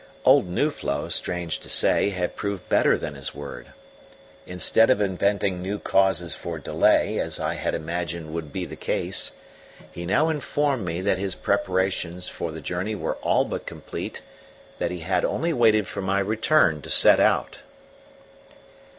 Old 0.25 0.47
Nuflo, 0.47 1.09
strange 1.09 1.59
to 1.59 1.69
say, 1.69 2.09
had 2.09 2.35
proved 2.35 2.67
better 2.69 2.97
than 2.97 3.13
his 3.13 3.35
word. 3.35 3.67
Instead 4.47 4.89
of 4.89 4.99
inventing 4.99 5.61
new 5.61 5.77
causes 5.77 6.33
for 6.35 6.57
delay, 6.57 7.19
as 7.19 7.39
I 7.39 7.53
had 7.53 7.75
imagined 7.75 8.33
would 8.33 8.51
be 8.51 8.65
the 8.65 8.75
case, 8.75 9.33
he 9.91 10.07
now 10.07 10.29
informed 10.29 10.85
me 10.87 11.01
that 11.01 11.19
his 11.19 11.35
preparations 11.35 12.27
for 12.27 12.49
the 12.49 12.61
journey 12.61 12.95
were 12.95 13.17
all 13.17 13.45
but 13.45 13.67
complete, 13.67 14.23
that 14.79 14.89
he 14.89 15.01
had 15.01 15.23
only 15.23 15.53
waited 15.53 15.87
for 15.87 16.01
my 16.01 16.17
return 16.19 16.81
to 16.81 16.89
set 16.89 17.19
out. 17.19 17.61